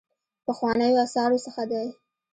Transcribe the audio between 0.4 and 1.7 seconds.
پخوانیو آثارو څخه